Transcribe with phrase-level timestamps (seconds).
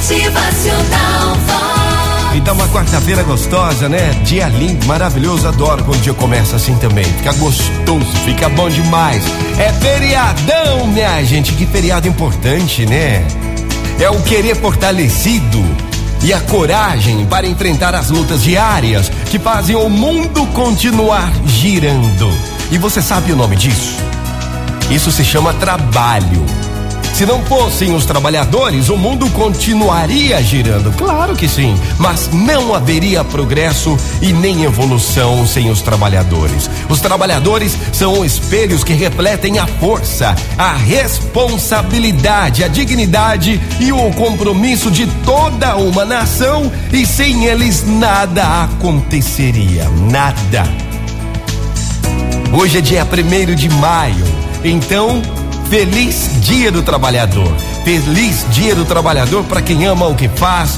[0.00, 2.34] Motivacional Vox.
[2.34, 4.14] Então, uma quarta-feira gostosa, né?
[4.24, 5.46] Dia lindo, maravilhoso.
[5.46, 7.04] Adoro quando o dia começa assim também.
[7.04, 9.22] Fica gostoso, fica bom demais.
[9.58, 11.52] É feriadão, minha gente.
[11.52, 13.26] Que feriado importante, né?
[14.00, 15.62] É o querer fortalecido
[16.22, 22.32] e a coragem para enfrentar as lutas diárias que fazem o mundo continuar girando.
[22.72, 23.98] E você sabe o nome disso?
[24.90, 26.42] Isso se chama trabalho.
[27.12, 30.90] Se não fossem os trabalhadores, o mundo continuaria girando.
[30.96, 36.70] Claro que sim, mas não haveria progresso e nem evolução sem os trabalhadores.
[36.88, 44.90] Os trabalhadores são espelhos que refletem a força, a responsabilidade, a dignidade e o compromisso
[44.90, 49.88] de toda uma nação, e sem eles nada aconteceria.
[50.10, 50.64] Nada.
[52.52, 54.24] Hoje é dia 1 de maio,
[54.64, 55.22] então
[55.70, 57.54] Feliz Dia do Trabalhador.
[57.84, 60.76] Feliz Dia do Trabalhador para quem ama o que faz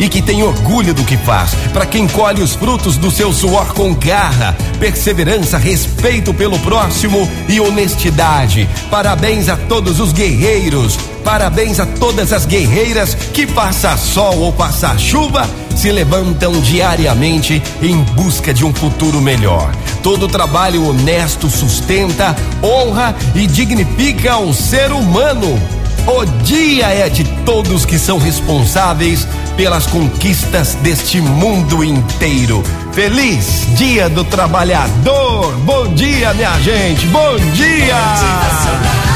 [0.00, 1.54] e que tem orgulho do que faz.
[1.74, 7.60] Para quem colhe os frutos do seu suor com garra, perseverança, respeito pelo próximo e
[7.60, 8.66] honestidade.
[8.90, 10.98] Parabéns a todos os guerreiros.
[11.22, 15.46] Parabéns a todas as guerreiras que passa sol ou passa chuva
[15.78, 19.72] se levantam diariamente em busca de um futuro melhor.
[20.02, 25.56] Todo trabalho honesto sustenta, honra e dignifica o ser humano.
[26.04, 32.64] O dia é de todos que são responsáveis pelas conquistas deste mundo inteiro.
[32.92, 35.52] Feliz Dia do Trabalhador!
[35.58, 37.06] Bom dia, minha gente!
[37.06, 37.94] Bom dia!
[37.94, 39.07] Motivacional Vox.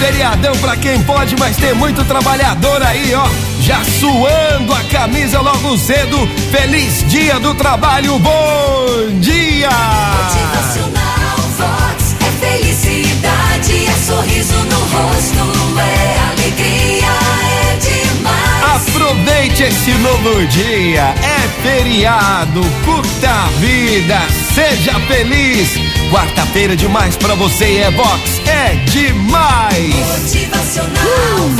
[0.00, 3.28] Feriadão pra quem pode, mas tem muito trabalhador aí, ó.
[3.60, 6.26] Já suando a camisa logo cedo.
[6.50, 9.68] Feliz dia do trabalho, bom dia!
[9.68, 12.16] Motivacional Vox.
[12.18, 17.12] É felicidade, é sorriso no rosto, é alegria,
[17.44, 18.86] é demais.
[18.86, 24.18] Aproveite esse novo dia, é feriado, curta a vida,
[24.54, 25.89] seja feliz.
[26.10, 29.94] Quarta-feira demais pra você é Vox, é demais.
[29.94, 31.59] Motivacional Vox.